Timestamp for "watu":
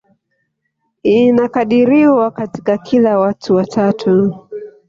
3.19-3.55